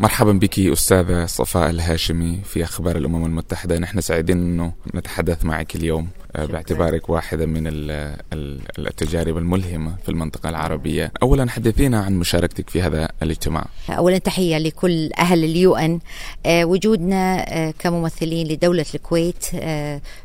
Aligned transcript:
مرحبا 0.00 0.32
بك 0.32 0.58
أستاذة 0.58 1.26
صفاء 1.26 1.70
الهاشمي 1.70 2.40
في 2.44 2.64
أخبار 2.64 2.96
الأمم 2.96 3.24
المتحدة. 3.24 3.78
نحن 3.78 4.00
سعيدين 4.00 4.38
أنه 4.38 4.72
نتحدث 4.94 5.44
معك 5.44 5.76
اليوم. 5.76 6.08
باعتبارك 6.34 7.10
واحدة 7.10 7.46
من 7.46 7.64
التجارب 8.78 9.36
الملهمة 9.36 9.96
في 10.02 10.08
المنطقة 10.08 10.48
العربية. 10.48 11.12
أولا 11.22 11.50
حدثينا 11.50 12.00
عن 12.00 12.18
مشاركتك 12.18 12.70
في 12.70 12.82
هذا 12.82 13.08
الاجتماع. 13.22 13.66
أولا 13.90 14.18
تحية 14.18 14.58
لكل 14.58 15.10
أهل 15.18 15.44
اليو 15.44 15.76
أن 15.76 16.00
آه، 16.46 16.64
وجودنا 16.64 17.44
آه، 17.48 17.70
كممثلين 17.78 18.48
لدولة 18.48 18.86
الكويت 18.94 19.44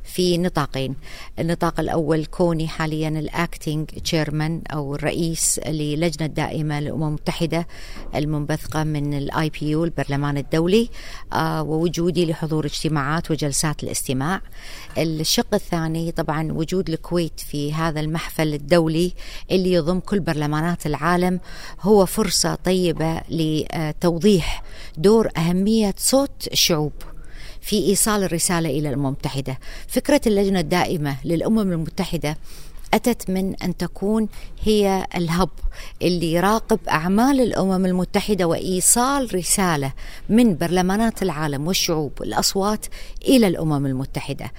في 0.03 0.37
نطاقين. 0.37 0.95
النطاق 1.39 1.79
الأول 1.79 2.25
كوني 2.25 2.67
حاليا 2.67 3.09
الأكتينج 3.09 3.85
تشيرمان 3.85 4.61
أو 4.73 4.95
الرئيس 4.95 5.59
للجنة 5.67 6.27
الدائمة 6.27 6.79
للأمم 6.79 7.15
المتحدة 7.15 7.67
المنبثقة 8.15 8.83
من 8.83 9.13
ال 9.13 9.49
IPU 9.49 9.83
البرلمان 9.83 10.37
الدولي. 10.37 10.89
ووجودي 11.35 12.25
لحضور 12.25 12.65
اجتماعات 12.65 13.31
وجلسات 13.31 13.83
الاستماع. 13.83 14.41
الشق 14.97 15.53
الثاني 15.53 16.11
طبعا 16.11 16.51
وجود 16.51 16.89
الكويت 16.89 17.39
في 17.39 17.73
هذا 17.73 17.99
المحفل 17.99 18.53
الدولي 18.53 19.13
اللي 19.51 19.73
يضم 19.73 19.99
كل 19.99 20.19
برلمانات 20.19 20.85
العالم 20.85 21.39
هو 21.81 22.05
فرصة 22.05 22.55
طيبة 22.55 23.21
لتوضيح 23.29 24.63
دور 24.97 25.29
أهمية 25.37 25.93
صوت 25.97 26.47
الشعوب 26.51 26.93
في 27.61 27.75
إيصال 27.75 28.23
الرسالة 28.23 28.69
إلى 28.69 28.89
الأمم 28.89 29.05
المتحدة. 29.05 29.59
فكرة 29.87 30.21
اللجنة 30.27 30.59
الدائمة 30.59 31.17
للأمم 31.25 31.59
المتحدة 31.71 32.37
أتت 32.93 33.29
من 33.29 33.55
أن 33.55 33.77
تكون 33.77 34.27
هي 34.63 35.07
الهب 35.15 35.49
اللي 36.01 36.33
يراقب 36.33 36.79
أعمال 36.89 37.41
الأمم 37.41 37.85
المتحدة 37.85 38.45
وإيصال 38.45 39.35
رسالة 39.35 39.93
من 40.29 40.57
برلمانات 40.57 41.23
العالم 41.23 41.67
والشعوب 41.67 42.21
الأصوات 42.21 42.85
إلى 43.27 43.47
الأمم 43.47 43.85
المتحدة. 43.85 44.51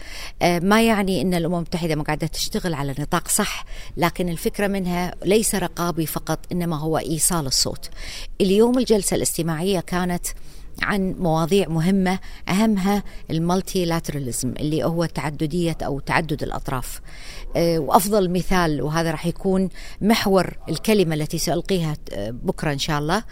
آه، 0.43 0.59
ما 0.59 0.83
يعني 0.83 1.23
أن 1.23 1.35
الأمم 1.35 1.55
المتحدة 1.55 1.95
ما 1.95 2.03
قاعدة 2.03 2.27
تشتغل 2.27 2.75
على 2.75 2.95
نطاق 2.99 3.29
صح 3.29 3.65
لكن 3.97 4.29
الفكرة 4.29 4.67
منها 4.67 5.15
ليس 5.25 5.55
رقابي 5.55 6.07
فقط 6.07 6.39
إنما 6.53 6.79
هو 6.79 6.99
إيصال 6.99 7.47
الصوت. 7.47 7.91
اليوم 8.41 8.79
الجلسة 8.79 9.17
الاستماعية 9.17 9.81
كانت 9.81 10.27
عن 10.83 11.15
مواضيع 11.19 11.69
مهمة 11.69 12.19
أهمها 12.49 13.03
المالتي 13.31 13.85
لاتراليزم 13.85 14.55
اللي 14.61 14.85
هو 14.85 15.05
تعددية 15.05 15.77
أو 15.83 16.01
تعدد 16.01 16.43
الأطراف. 16.43 17.01
آه، 17.57 17.79
وأفضل 17.79 18.31
مثال 18.31 18.83
وهذا 18.83 19.11
راح 19.11 19.27
يكون 19.27 19.69
محور 20.01 20.57
الكلمة 20.69 21.15
التي 21.15 21.39
سألقيها 21.39 21.97
آه، 22.13 22.31
بكرة 22.31 22.73
إن 22.73 22.79
شاء 22.79 22.99
الله 22.99 23.23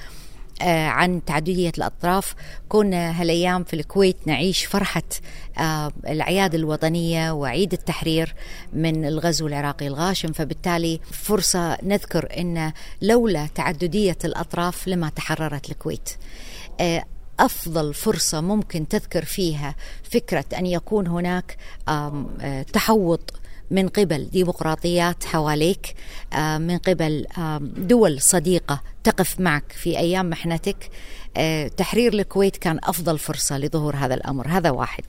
آه، 0.63 0.87
عن 0.87 1.25
تعددية 1.25 1.73
الأطراف. 1.79 2.35
كنا 2.69 3.21
هالأيام 3.21 3.65
في 3.65 3.75
الكويت 3.75 4.17
نعيش 4.27 4.65
فرحة 4.65 5.03
الأعياد 6.09 6.55
الوطنية 6.55 7.31
وعيد 7.31 7.73
التحرير 7.73 8.35
من 8.73 9.05
الغزو 9.05 9.47
العراقي 9.47 9.87
الغاشم. 9.87 10.33
فبالتالي 10.33 11.01
فرصة 11.11 11.79
نذكر 11.83 12.29
أن 12.39 12.73
لولا 13.03 13.47
تعددية 13.55 14.19
الأطراف 14.25 14.89
لما 14.89 15.09
تحررت 15.09 15.71
الكويت. 15.71 16.09
أفضل 17.41 17.95
فرصة 17.95 18.41
ممكن 18.41 18.89
تذكر 18.89 19.25
فيها 19.25 19.75
فكرة 20.03 20.45
أن 20.59 20.67
يكون 20.67 21.07
هناك 21.07 21.57
آه، 21.89 22.63
تحوط 22.73 23.35
من 23.71 23.89
قبل 23.89 24.29
ديمقراطيات 24.31 25.25
حواليك 25.25 25.95
من 26.37 26.79
قبل 26.79 27.27
دول 27.77 28.21
صديقة 28.21 28.81
تقف 29.05 29.41
معك 29.41 29.73
في 29.73 29.99
أيام 29.99 30.31
محنتك. 30.31 30.91
آه، 31.37 31.69
تحرير 31.69 32.13
الكويت 32.13 32.57
كان 32.57 32.79
أفضل 32.85 33.19
فرصة 33.19 33.59
لظهور 33.59 33.97
هذا 33.97 34.15
الأمر. 34.15 34.49
هذا 34.49 34.71
واحد. 34.71 35.05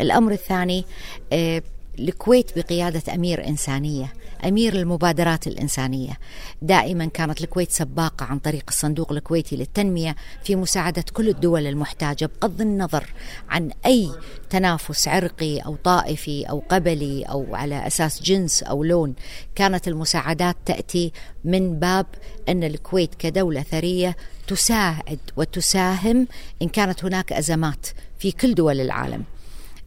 الأمر 0.00 0.32
الثاني 0.32 0.84
آه، 1.32 1.62
الكويت 1.98 2.58
بقيادة 2.58 3.14
أمير 3.14 3.48
إنسانية 3.48 4.12
أمير 4.44 4.74
المبادرات 4.74 5.46
الإنسانية. 5.46 6.18
دائما 6.62 7.06
كانت 7.06 7.40
الكويت 7.40 7.70
سباقة 7.70 8.26
عن 8.26 8.38
طريق 8.38 8.64
الصندوق 8.68 9.12
الكويتي 9.12 9.56
للتنمية 9.56 10.16
في 10.44 10.56
مساعدة 10.56 11.04
كل 11.12 11.28
الدول 11.28 11.66
المحتاجة 11.66 12.30
بغض 12.42 12.60
النظر 12.60 13.12
عن 13.48 13.70
أي 13.86 14.10
تنافس 14.50 15.08
عرقي 15.08 15.58
أو 15.58 15.76
طائفي 15.76 16.44
أو 16.44 16.62
قبلي 16.68 17.22
أو 17.22 17.54
على 17.54 17.86
أساس 17.86 18.22
جنس 18.22 18.62
أو 18.62 18.84
لون. 18.84 19.14
كانت 19.54 19.88
المساعدات 19.88 20.56
تأتي 20.66 21.12
من 21.44 21.78
باب 21.78 22.06
أن 22.48 22.64
الكويت 22.64 23.14
كدولة 23.14 23.62
ثرية 23.62 24.16
تساعد 24.46 25.18
وتساهم 25.36 26.26
إن 26.62 26.68
كانت 26.68 27.04
هناك 27.04 27.32
أزمات 27.32 27.86
في 28.18 28.32
كل 28.32 28.54
دول 28.54 28.80
العالم. 28.80 29.24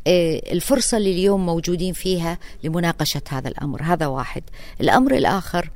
الفرصة 0.07 0.97
اللي 0.97 1.11
اليوم 1.11 1.45
موجودين 1.45 1.93
فيها 1.93 2.37
لمناقشة 2.63 3.21
هذا 3.29 3.47
الأمر. 3.47 3.83
هذا 3.83 4.07
واحد. 4.07 4.43
الأمر 4.81 5.15
الآخر 5.15 5.69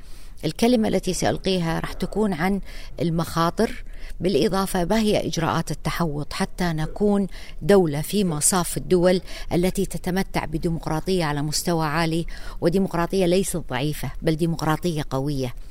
الكلمة 0.46 0.88
التي 0.88 1.14
سألقيها 1.14 1.80
راح 1.80 1.94
تكون 1.94 2.34
عن 2.34 2.62
المخاطر 3.02 3.84
بالإضافة 4.20 4.86
ما 4.86 5.00
هي 5.00 5.28
إجراءات 5.28 5.72
التحوط 5.72 6.34
حتى 6.34 6.64
نكون 6.64 7.28
دولة 7.62 8.02
في 8.02 8.24
مصاف 8.24 8.78
الدول 8.78 9.22
التي 9.53 9.86
تتمتع 9.86 10.46
بديمقراطية 10.46 11.25
على 11.25 11.41
مستوى 11.41 11.86
عالي 11.86 12.25
وديمقراطية 12.62 13.25
ليست 13.25 13.58
ضعيفة 13.58 14.12
بل 14.22 14.36
ديمقراطية 14.36 15.03
قوية. 15.09 15.47
آه، 15.47 15.71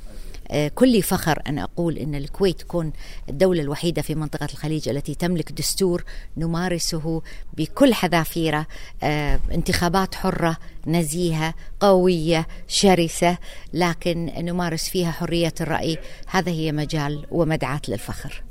كل 0.74 1.02
فخر 1.02 1.42
أن 1.46 1.58
أقول 1.58 1.98
أن 1.98 2.14
الكويت 2.14 2.60
تكون 2.60 2.92
الدولة 3.28 3.62
الوحيدة 3.62 4.02
في 4.02 4.14
منطقة 4.14 4.48
الخليج 4.52 4.88
التي 4.88 5.14
تملك 5.14 5.52
دستور 5.52 6.04
نمارسه 6.36 7.22
بكل 7.56 7.94
حذافيره 7.94 8.66
آه، 9.02 9.40
انتخابات 9.52 10.14
حرة 10.14 10.56
نزيهة 10.86 11.54
قوية 11.80 12.46
شرسة 12.68 13.38
لكن 13.72 14.32
نمارس 14.38 14.88
فيها 14.88 15.10
حرية 15.10 15.54
الرأي. 15.60 15.98
هذا 16.26 16.52
هي 16.52 16.72
مجال 16.72 17.26
ومدعاة 17.30 17.80
للفخر. 17.88 18.42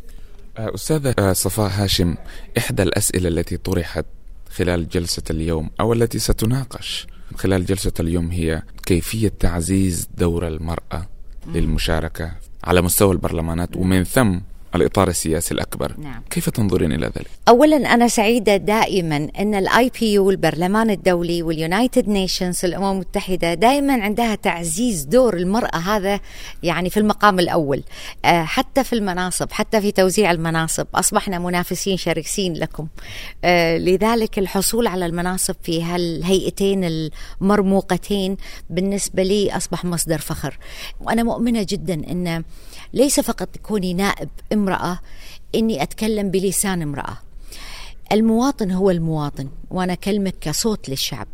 آه، 0.57 0.75
أستاذة 0.75 1.33
صفاء 1.33 1.69
هاشم 1.69 2.15
إحدى 2.57 2.83
الأسئلة 2.83 3.29
التي 3.29 3.57
طرحت 3.57 4.05
خلال 4.49 4.89
جلسة 4.89 5.23
اليوم 5.29 5.69
أو 5.79 5.93
التي 5.93 6.19
ستناقش 6.19 7.07
خلال 7.35 7.65
جلسة 7.65 7.93
اليوم 7.99 8.31
هي 8.31 8.61
كيفية 8.85 9.33
تعزيز 9.39 10.07
دور 10.17 10.47
المرأة 10.47 11.09
للمشاركة 11.47 12.31
على 12.63 12.81
مستوى 12.81 13.11
البرلمانات 13.11 13.77
ومن 13.77 14.03
ثم 14.03 14.39
الإطار 14.75 15.07
السياسي 15.07 15.53
الأكبر. 15.53 15.95
نعم. 15.97 16.21
كيف 16.29 16.49
تنظرين 16.49 16.91
إلى 16.91 17.05
ذلك؟ 17.05 17.27
أولا 17.47 17.93
أنا 17.93 18.07
سعيدة 18.07 18.57
دائما 18.57 19.27
أن 19.39 19.55
ال 19.55 19.91
IPU 19.99 20.29
البرلمان 20.29 20.89
الدولي 20.89 21.43
وال 21.43 21.59
United 21.59 22.07
Nations 22.09 22.65
الأمم 22.65 22.91
المتحدة 22.91 23.53
دائما 23.53 24.03
عندها 24.03 24.35
تعزيز 24.35 25.03
دور 25.03 25.37
المرأة 25.37 25.77
هذا 25.77 26.19
يعني 26.63 26.89
في 26.89 26.97
المقام 26.97 27.39
الأول. 27.39 27.83
آه، 28.25 28.43
حتى 28.43 28.83
في 28.83 28.93
المناصب 28.93 29.51
حتى 29.51 29.81
في 29.81 29.91
توزيع 29.91 30.31
المناصب. 30.31 30.87
أصبحنا 30.95 31.39
منافسين 31.39 31.97
شرسين 31.97 32.53
لكم. 32.53 32.87
آه، 33.43 33.77
لذلك 33.77 34.39
الحصول 34.39 34.87
على 34.87 35.05
المناصب 35.05 35.55
في 35.63 35.83
هالهيئتين 35.83 37.09
المرموقتين 37.41 38.37
بالنسبة 38.69 39.23
لي 39.23 39.57
أصبح 39.57 39.85
مصدر 39.85 40.17
فخر. 40.17 40.57
وأنا 41.01 41.23
مؤمنة 41.23 41.65
جدا 41.69 41.93
أن 41.93 42.43
ليس 42.93 43.19
فقط 43.19 43.57
كوني 43.57 43.93
نائب 43.93 44.29
امرأة 44.59 44.99
إني 45.55 45.83
أتكلم 45.83 46.31
بلسان 46.31 46.81
امرأة. 46.81 47.17
المواطن 48.11 48.71
هو 48.71 48.91
المواطن 48.91 49.49
وأنا 49.71 49.93
أكلمك 49.93 50.35
كصوت 50.41 50.89
للشعب. 50.89 51.27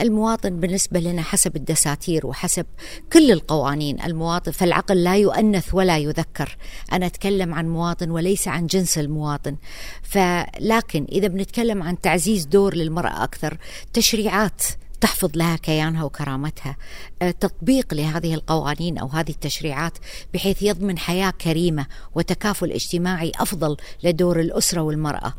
المواطن 0.00 0.60
بالنسبة 0.60 1.00
لنا 1.00 1.22
حسب 1.22 1.56
الدساتير 1.56 2.26
وحسب 2.26 2.66
كل 3.12 3.32
القوانين. 3.32 4.02
المواطن 4.02 4.52
فالعقل 4.52 5.02
لا 5.04 5.16
يؤنث 5.16 5.74
ولا 5.74 5.98
يذكر. 5.98 6.56
أنا 6.92 7.06
أتكلم 7.06 7.54
عن 7.54 7.68
مواطن 7.68 8.10
وليس 8.10 8.48
عن 8.48 8.66
جنس 8.66 8.98
المواطن. 8.98 9.56
فلكن 10.02 11.06
إذا 11.12 11.28
بنتكلم 11.28 11.82
عن 11.82 12.00
تعزيز 12.00 12.44
دور 12.44 12.74
للمرأة 12.74 13.24
أكثر 13.24 13.58
تشريعات 13.92 14.62
تحفظ 15.02 15.30
لها 15.34 15.56
كيانها 15.56 16.04
وكرامتها. 16.04 16.76
آه، 17.22 17.30
تطبيق 17.30 17.94
لهذه 17.94 18.34
القوانين 18.34 18.98
أو 18.98 19.08
هذه 19.08 19.30
التشريعات 19.30 19.98
بحيث 20.34 20.62
يضمن 20.62 20.98
حياة 20.98 21.30
كريمة 21.30 21.86
وتكافل 22.14 22.72
اجتماعي 22.72 23.32
أفضل 23.40 23.76
لدور 24.04 24.40
الأسرة 24.40 24.80
والمرأة. 24.80 25.34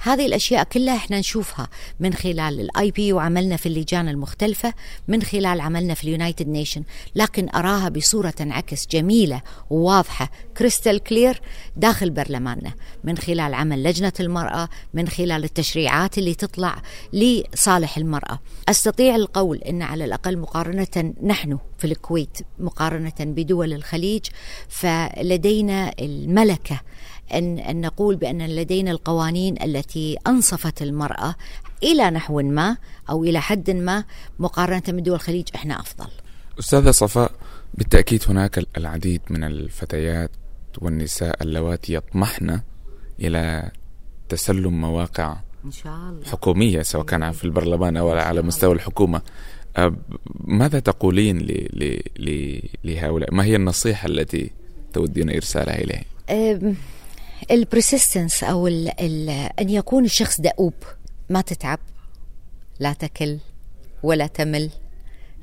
هذه 0.00 0.26
الأشياء 0.26 0.64
كلها 0.64 0.96
إحنا 0.96 1.18
نشوفها 1.18 1.68
من 2.00 2.14
خلال 2.14 2.60
ال 2.60 2.90
IPU 2.90 3.12
وعملنا 3.12 3.56
في 3.56 3.66
اللجان 3.66 4.08
المختلفة 4.08 4.74
من 5.08 5.22
خلال 5.22 5.60
عملنا 5.60 5.94
في 5.94 6.04
ال 6.04 6.10
United 6.10 6.48
Nation. 6.48 6.82
لكن 7.14 7.48
أراها 7.54 7.88
بصورة 7.88 8.30
تنعكس 8.30 8.86
جميلة 8.86 9.42
وواضحة 9.70 10.30
crystal 10.58 10.98
clear 10.98 11.40
داخل 11.76 12.10
برلماننا. 12.10 12.72
من 13.04 13.18
خلال 13.18 13.54
عمل 13.54 13.82
لجنة 13.82 14.12
المرأة 14.20 14.68
من 14.94 15.08
خلال 15.08 15.44
التشريعات 15.44 16.18
اللي 16.18 16.34
تطلع 16.34 16.82
لصالح 17.12 17.96
المرأة. 17.96 18.38
أستطيع 18.68 19.16
القول 19.16 19.58
إن 19.58 19.82
على 19.82 20.04
الأقل 20.04 20.38
مقارنة 20.38 21.14
نحن 21.22 21.58
في 21.78 21.84
الكويت 21.84 22.38
مقارنة 22.58 23.14
بدول 23.20 23.72
الخليج 23.72 24.26
فلدينا 24.68 25.92
الملكة 26.00 26.80
أن, 27.34 27.58
أن 27.58 27.80
نقول 27.80 28.16
بأن 28.16 28.46
لدينا 28.46 28.90
القوانين 28.90 29.62
التي 29.62 30.16
أنصفت 30.26 30.82
المرأة 30.82 31.34
إلى 31.82 32.10
نحو 32.10 32.42
ما 32.42 32.76
أو 33.10 33.24
إلى 33.24 33.40
حد 33.40 33.70
ما 33.70 34.04
مقارنة 34.38 34.82
من 34.88 35.02
دول 35.02 35.14
الخليج 35.14 35.48
إحنا 35.54 35.80
أفضل. 35.80 36.06
أستاذة 36.58 36.90
صفاء 36.90 37.32
بالتأكيد 37.74 38.24
هناك 38.28 38.66
العديد 38.76 39.20
من 39.30 39.44
الفتيات 39.44 40.30
والنساء 40.78 41.42
اللواتي 41.42 41.94
يطمحن 41.94 42.60
إلى 43.20 43.70
تسلم 44.28 44.80
مواقع 44.80 45.36
إن 45.64 45.70
شاء 45.70 45.92
الله. 45.92 46.24
حكومية 46.26 46.82
سواء 46.82 47.04
كان 47.04 47.32
في 47.32 47.44
البرلمان 47.44 47.96
أو 47.96 48.10
على 48.10 48.42
مستوى 48.42 48.74
الحكومة. 48.74 49.22
ماذا 50.34 50.78
تقولين 50.78 51.46
لهؤلاء؟ 52.84 53.34
ما 53.34 53.44
هي 53.44 53.56
النصيحة 53.56 54.08
التي 54.08 54.50
تودين 54.92 55.30
إرسالها 55.30 55.78
إليه 55.78 56.02
البرسيستنس 57.50 58.44
أو 58.44 58.66
ال 58.66 59.00
ال 59.00 59.30
أن 59.60 59.70
يكون 59.70 60.04
الشخص 60.04 60.40
دؤوب. 60.40 60.74
ما 61.30 61.40
تتعب 61.40 61.78
لا 62.80 62.92
تكل 62.92 63.38
ولا 64.02 64.26
تمل 64.26 64.70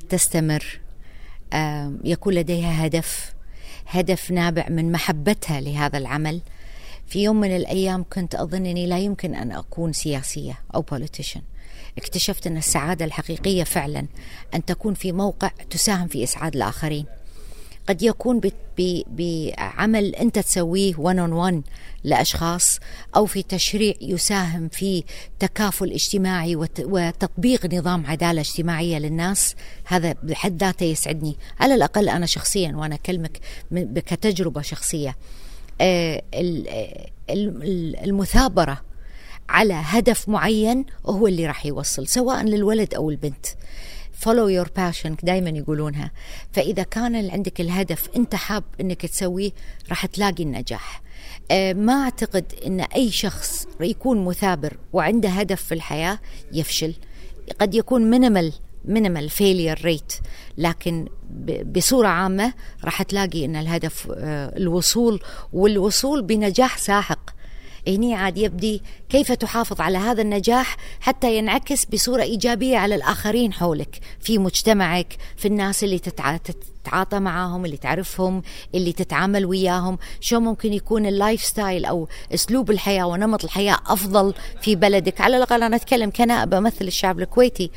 تستمر. 0.09 0.79
يكون 2.03 2.33
لديها 2.33 2.85
هدف 2.85 3.33
هدف 3.87 4.31
نابع 4.31 4.69
من 4.69 4.91
محبتها 4.91 5.61
لهذا 5.61 5.97
العمل. 5.97 6.41
في 7.07 7.23
يوم 7.23 7.39
من 7.39 7.55
الأيام 7.55 8.05
كنت 8.13 8.35
أظن 8.35 8.65
أني 8.65 8.87
لا 8.87 8.99
يمكن 8.99 9.35
أن 9.35 9.51
أكون 9.51 9.93
سياسية 9.93 10.59
أو 10.75 10.81
politician 10.81 11.41
اكتشفت 11.97 12.47
أن 12.47 12.57
السعادة 12.57 13.05
الحقيقية 13.05 13.63
فعلا 13.63 14.05
أن 14.53 14.65
تكون 14.65 14.93
في 14.93 15.11
موقع 15.11 15.51
تساهم 15.69 16.07
في 16.07 16.23
إسعاد 16.23 16.55
الآخرين. 16.55 17.05
قد 17.89 18.01
يكون 18.01 18.41
بعمل 19.07 20.15
أنت 20.15 20.39
تسويه 20.39 20.93
one 20.97 21.19
on 21.19 21.31
one 21.31 21.63
لأشخاص 22.03 22.79
أو 23.15 23.25
في 23.25 23.43
تشريع 23.43 23.93
يساهم 24.01 24.67
في 24.67 25.03
تكافل 25.39 25.91
اجتماعي 25.91 26.55
وتطبيق 26.79 27.73
نظام 27.73 28.05
عدالة 28.05 28.41
اجتماعية 28.41 28.97
للناس. 28.97 29.55
هذا 29.85 30.15
بحد 30.23 30.63
ذاته 30.63 30.83
يسعدني. 30.83 31.35
على 31.59 31.75
الأقل 31.75 32.09
أنا 32.09 32.25
شخصيا 32.25 32.71
وأنا 32.75 32.95
أكلمك 32.95 33.39
كتجربة 33.95 34.61
شخصية. 34.61 35.15
آه، 35.81 36.21
المثابرة 38.03 38.81
على 39.49 39.73
هدف 39.73 40.29
معين 40.29 40.85
هو 41.05 41.27
اللي 41.27 41.47
راح 41.47 41.65
يوصل 41.65 42.07
سواء 42.07 42.43
للولد 42.43 42.93
أو 42.93 43.09
البنت. 43.09 43.45
Follow 44.21 44.47
your 44.47 44.67
passion 44.67 45.15
دائما 45.23 45.49
يقولونها. 45.49 46.11
فإذا 46.51 46.83
كان 46.83 47.29
عندك 47.29 47.61
الهدف 47.61 48.09
أنت 48.15 48.35
حاب 48.35 48.63
أنك 48.81 49.05
تسويه 49.05 49.51
راح 49.89 50.05
تلاقي 50.05 50.43
النجاح. 50.43 51.01
آه، 51.51 51.73
ما 51.73 51.93
أعتقد 51.93 52.45
أن 52.65 52.79
أي 52.79 53.11
شخص 53.11 53.67
يكون 53.79 54.25
مثابر 54.25 54.77
وعنده 54.93 55.29
هدف 55.29 55.63
في 55.63 55.73
الحياة 55.73 56.19
يفشل. 56.51 56.93
قد 57.61 57.75
يكون 57.75 58.09
minimal 58.09 58.53
minimal 58.85 59.29
failure 59.29 59.81
rate 59.83 60.13
لكن 60.57 61.07
بصورة 61.65 62.07
عامة 62.07 62.53
راح 62.83 63.01
تلاقي 63.01 63.45
أن 63.45 63.55
الهدف 63.55 64.11
آه، 64.15 64.57
الوصول 64.57 65.21
والوصول 65.53 66.21
بنجاح 66.21 66.77
ساحق. 66.77 67.32
هني 67.87 68.15
عاد 68.15 68.37
يبدي 68.37 68.81
كيف 69.09 69.31
تحافظ 69.31 69.81
على 69.81 69.97
هذا 69.97 70.21
النجاح 70.21 70.77
حتى 70.99 71.37
ينعكس 71.37 71.85
بصورة 71.85 72.21
إيجابية 72.21 72.77
على 72.77 72.95
الآخرين 72.95 73.53
حولك 73.53 73.99
في 74.19 74.37
مجتمعك 74.37 75.17
في 75.37 75.47
الناس 75.47 75.83
اللي 75.83 75.99
تتعاطى 75.99 77.19
معاهم 77.19 77.65
اللي 77.65 77.77
تعرفهم 77.77 78.41
اللي 78.75 78.93
تتعامل 78.93 79.45
وياهم. 79.45 79.97
شو 80.19 80.39
ممكن 80.39 80.73
يكون 80.73 81.05
ال 81.05 81.43
lifestyle 81.43 81.85
أو 81.85 82.07
أسلوب 82.33 82.71
الحياة 82.71 83.07
ونمط 83.07 83.43
الحياة 83.43 83.77
أفضل 83.87 84.33
في 84.61 84.75
بلدك؟ 84.75 85.21
على 85.21 85.37
الأقل 85.37 85.63
أنا 85.63 85.75
أتكلم 85.75 86.09
كنائب 86.09 86.53
أمثل 86.53 86.87
الشعب 86.87 87.19
الكويتي 87.19 87.71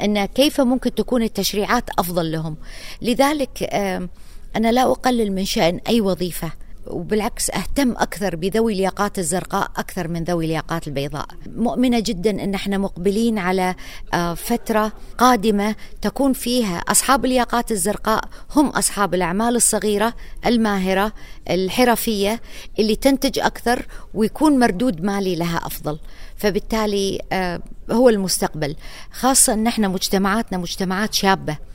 أن 0.00 0.24
كيف 0.24 0.60
ممكن 0.60 0.94
تكون 0.94 1.22
التشريعات 1.22 1.84
أفضل 1.98 2.32
لهم؟ 2.32 2.56
لذلك 3.02 3.62
أنا 4.56 4.72
لا 4.72 4.82
أقلل 4.82 5.32
من 5.32 5.44
شأن 5.44 5.80
أي 5.88 6.00
وظيفة. 6.00 6.52
وبالعكس 6.90 7.50
أهتم 7.50 7.92
أكثر 7.92 8.36
بذوي 8.36 8.72
الياقات 8.72 9.18
الزرقاء 9.18 9.70
أكثر 9.76 10.08
من 10.08 10.24
ذوي 10.24 10.44
الياقات 10.44 10.88
البيضاء. 10.88 11.26
مؤمنة 11.56 12.00
جدا 12.00 12.30
إن 12.30 12.54
إحنا 12.54 12.78
مقبلين 12.78 13.38
على 13.38 13.74
آه، 14.14 14.34
فترة 14.34 14.92
قادمة 15.18 15.74
تكون 16.02 16.32
فيها 16.32 16.78
أصحاب 16.78 17.24
الياقات 17.24 17.72
الزرقاء 17.72 18.24
هم 18.56 18.68
أصحاب 18.68 19.14
الأعمال 19.14 19.56
الصغيرة 19.56 20.14
الماهرة 20.46 21.12
الحرفية 21.50 22.40
اللي 22.78 22.96
تنتج 22.96 23.38
أكثر 23.38 23.86
ويكون 24.14 24.58
مردود 24.58 25.04
مالي 25.04 25.36
لها 25.36 25.56
أفضل. 25.56 25.98
فبالتالي 26.36 27.20
آه، 27.32 27.60
هو 27.90 28.08
المستقبل 28.08 28.76
خاصة 29.12 29.52
إن 29.52 29.66
إحنا 29.66 29.88
مجتمعاتنا 29.88 30.58
مجتمعات 30.58 31.14
شابة 31.14 31.67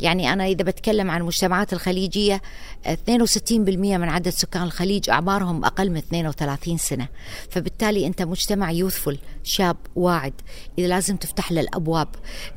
يعني 0.00 0.32
أنا 0.32 0.46
إذا 0.46 0.64
بتكلم 0.64 1.10
عن 1.10 1.20
المجتمعات 1.20 1.72
الخليجية 1.72 2.42
62% 2.86 3.52
من 3.52 4.08
عدد 4.08 4.28
سكان 4.28 4.62
الخليج 4.62 5.10
أعمارهم 5.10 5.64
أقل 5.64 5.90
من 5.90 5.96
32 5.96 6.78
سنة. 6.78 7.08
فبالتالي 7.50 8.06
أنت 8.06 8.22
مجتمع 8.22 8.70
يوثفل 8.70 9.18
شاب 9.42 9.76
واعد 9.96 10.32
إذا 10.78 10.86
لازم 10.86 11.16
تفتح 11.16 11.52
له 11.52 11.60
الأبواب. 11.60 12.08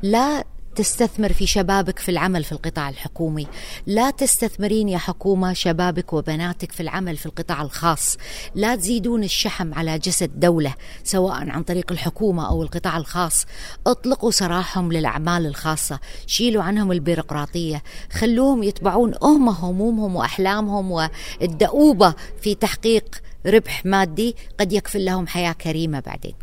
لا 0.02 0.44
تستثمر 0.76 1.32
في 1.32 1.46
شبابك 1.46 1.98
في 1.98 2.10
العمل 2.10 2.44
في 2.44 2.52
القطاع 2.52 2.88
الحكومي. 2.88 3.46
لا 3.86 4.10
تستثمرين 4.10 4.88
يا 4.88 4.98
حكومة 4.98 5.52
شبابك 5.52 6.12
وبناتك 6.12 6.72
في 6.72 6.80
العمل 6.80 7.16
في 7.16 7.26
القطاع 7.26 7.62
الخاص. 7.62 8.16
لا 8.54 8.76
تزيدون 8.76 9.24
الشحم 9.24 9.74
على 9.74 9.98
جسد 9.98 10.40
دولة 10.40 10.74
سواء 11.04 11.50
عن 11.50 11.62
طريق 11.62 11.92
الحكومة 11.92 12.48
أو 12.48 12.62
القطاع 12.62 12.96
الخاص. 12.96 13.46
اطلقوا 13.86 14.30
سراحهم 14.30 14.92
للأعمال 14.92 15.46
الخاصة. 15.46 16.00
شيلوا 16.26 16.62
عنهم 16.62 16.92
البيروقراطية. 16.92 17.82
خلوهم 18.12 18.62
يتبعون 18.62 19.14
هم 19.22 19.48
همومهم 19.48 20.16
وأحلامهم 20.16 20.90
والدؤوبة 20.90 22.14
في 22.40 22.54
تحقيق 22.54 23.22
ربح 23.46 23.86
مادي 23.86 24.36
قد 24.60 24.72
يكفل 24.72 25.04
لهم 25.04 25.26
حياة 25.26 25.52
كريمة 25.52 26.00
بعدين. 26.00 26.34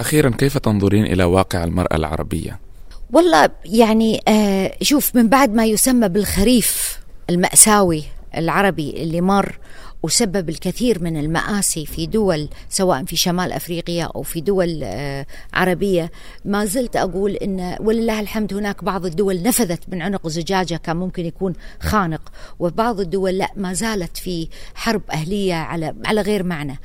أخيرا 0.00 0.30
كيف 0.30 0.58
تنظرين 0.58 1.04
إلى 1.04 1.24
واقع 1.24 1.64
المرأة 1.64 1.96
العربية؟ 1.96 2.65
والله 3.12 3.50
يعني 3.64 4.20
آه 4.28 4.72
شوف 4.82 5.16
من 5.16 5.28
بعد 5.28 5.54
ما 5.54 5.64
يسمى 5.64 6.08
بالخريف 6.08 6.98
المأساوي 7.30 8.04
العربي 8.36 8.90
اللي 9.02 9.20
مر 9.20 9.58
وسبب 10.02 10.48
الكثير 10.48 11.02
من 11.02 11.16
المآسي 11.16 11.86
في 11.86 12.06
دول 12.06 12.48
سواء 12.68 13.04
في 13.04 13.16
شمال 13.16 13.52
أفريقيا 13.52 14.04
أو 14.04 14.22
في 14.22 14.40
دول 14.40 14.80
آه، 14.84 15.26
عربية. 15.54 16.10
ما 16.44 16.64
زلت 16.64 16.96
أقول 16.96 17.30
إن 17.32 17.76
ولله 17.80 18.20
الحمد 18.20 18.54
هناك 18.54 18.84
بعض 18.84 19.06
الدول 19.06 19.42
نفذت 19.42 19.80
من 19.88 20.02
عنق 20.02 20.28
زجاجة 20.28 20.76
كان 20.76 20.96
ممكن 20.96 21.26
يكون 21.26 21.52
خانق 21.80 22.32
وبعض 22.58 23.00
الدول 23.00 23.38
لا 23.38 23.50
ما 23.56 23.72
زالت 23.72 24.16
في 24.16 24.48
حرب 24.74 25.02
أهلية 25.10 25.54
على 25.54 25.94
على 26.04 26.20
غير 26.20 26.42
معنى. 26.42 26.78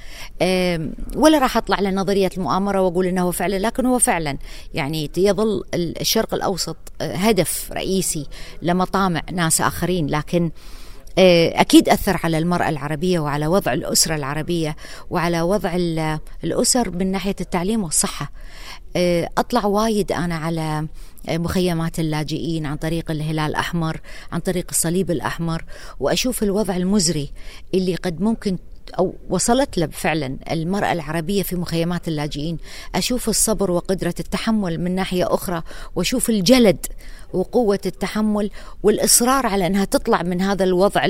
ولا 1.16 1.38
راح 1.40 1.58
أطلع 1.58 1.80
لنظريه 1.80 2.30
المؤامرة 2.38 2.82
وأقول 2.82 3.06
إنه 3.06 3.22
هو 3.22 3.32
فعلا 3.32 3.60
لكن 3.60 3.86
هو 3.86 4.00
فعلا. 4.00 4.38
يعني 4.74 5.12
يظل 5.18 5.64
الشرق 5.74 6.34
الأوسط 6.34 6.78
آه، 7.02 7.16
هدف 7.16 7.72
رئيسي 7.72 8.28
لمطامع 8.62 9.22
ناس 9.32 9.62
آخرين 9.62 10.08
لكن 10.08 10.52
أكيد 11.18 11.90
أثر 11.90 12.20
على 12.24 12.38
المرأة 12.38 12.70
العربية 12.70 13.20
وعلى 13.20 13.48
وضع 13.48 13.74
الأسرة 13.74 14.16
العربية 14.16 14.76
وعلى 15.10 15.42
وضع 15.42 15.72
الأسر 16.44 16.92
من 16.92 17.12
ناحية 17.12 17.36
التعليم 17.42 17.84
والصحة. 17.84 18.32
آه، 18.96 19.30
أطلع 19.38 19.66
وايد 19.66 20.12
أنا 20.12 20.36
على 20.36 20.88
مخيمات 21.30 22.00
اللاجئين 22.00 22.66
عن 22.66 22.78
طريق 22.78 23.12
الهلال 23.12 23.40
الأحمر 23.50 24.02
عن 24.32 24.40
طريق 24.40 24.66
الصليب 24.70 25.12
الأحمر 25.12 25.64
وأشوف 26.00 26.44
الوضع 26.44 26.76
المزري 26.76 27.32
اللي 27.74 27.96
قد 27.96 28.22
ممكن 28.22 28.58
أو 29.00 29.14
وصلت 29.30 29.78
له 29.78 29.88
فعلا 29.88 30.38
المرأة 30.52 30.92
العربية 30.92 31.44
في 31.44 31.56
مخيمات 31.56 32.08
اللاجئين. 32.08 32.58
أشوف 32.96 33.30
الصبر 33.30 33.72
وقدرة 33.72 34.16
التحمل 34.20 34.80
من 34.80 34.96
ناحية 34.96 35.34
أخرى 35.34 35.64
وأشوف 35.96 36.30
الجلد 36.30 36.86
وقوة 37.34 37.80
التحمل 37.86 38.50
والإصرار 38.84 39.46
على 39.46 39.68
أنها 39.68 39.86
تطلع 39.86 40.24
من 40.24 40.42
هذا 40.42 40.64
الوضع 40.64 41.06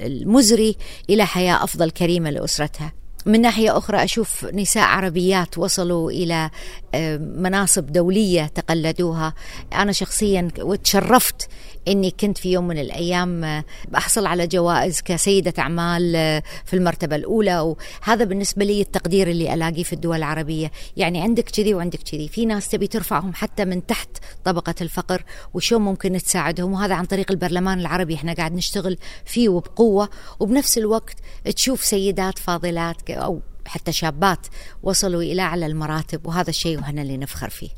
المزري 0.00 0.76
إلى 1.10 1.26
حياة 1.26 1.64
أفضل 1.64 1.90
كريمة 1.90 2.30
لأسرتها. 2.30 2.92
من 3.26 3.40
ناحية 3.40 3.78
أخرى 3.78 4.04
أشوف 4.04 4.44
نساء 4.44 4.84
عربيات 4.84 5.58
وصلوا 5.58 6.10
إلى 6.10 6.50
آه، 6.94 7.16
مناصب 7.16 7.86
دولية 7.86 8.46
تقلدوها. 8.46 9.34
أنا 9.72 9.92
شخصيا 9.92 10.48
وتشرفت 10.58 11.48
إني 11.88 12.10
كنت 12.10 12.38
في 12.38 12.52
يوم 12.52 12.68
من 12.68 12.78
الأيام 12.78 13.62
احصل 13.96 14.26
على 14.26 14.46
جوائز 14.46 15.00
كسيدة 15.00 15.52
أعمال 15.58 16.12
في 16.64 16.74
المرتبة 16.74 17.16
الأولى 17.16 17.60
وهذا 17.60 18.24
بالنسبة 18.24 18.64
لي 18.64 18.80
التقدير 18.80 19.28
اللي 19.28 19.54
ألاقيه 19.54 19.82
في 19.82 19.92
الدول 19.92 20.16
العربية. 20.16 20.72
يعني 20.96 21.20
عندك 21.20 21.44
كذي 21.44 21.74
وعندك 21.74 21.98
كذي. 21.98 22.28
في 22.28 22.46
ناس 22.46 22.68
تبي 22.68 22.86
ترفعهم 22.86 23.34
حتى 23.34 23.64
من 23.64 23.86
تحت 23.86 24.08
طبقة 24.44 24.74
الفقر 24.80 25.24
وشو 25.54 25.78
ممكن 25.78 26.18
تساعدهم؟ 26.18 26.72
وهذا 26.72 26.94
عن 26.94 27.04
طريق 27.04 27.30
البرلمان 27.30 27.80
العربي 27.80 28.14
إحنا 28.14 28.32
قاعد 28.32 28.52
نشتغل 28.52 28.98
فيه 29.24 29.48
وبقوه 29.48 30.08
وبنفس 30.40 30.78
الوقت 30.78 31.16
تشوف 31.56 31.84
سيدات 31.84 32.38
فاضلات 32.38 32.96
أو 33.16 33.40
حتى 33.66 33.92
شابات 33.92 34.46
وصلوا 34.82 35.22
إلى 35.22 35.42
أعلى 35.42 35.66
المراتب 35.66 36.26
وهذا 36.26 36.50
الشيء 36.50 36.78
وهنا 36.78 37.02
اللي 37.02 37.16
نفخر 37.16 37.48
فيه. 37.50 37.70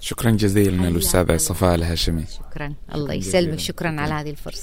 شكرا 0.00 0.30
جزيلا 0.30 0.88
الأستاذة 0.88 1.36
صفاء 1.36 1.74
الهاشمي. 1.74 2.24
شكرا. 2.26 2.74
الله 2.94 3.14
يسلمك. 3.14 3.58
شكرا 3.58 4.00
على 4.00 4.14
هذه 4.14 4.30
الفرصة. 4.30 4.62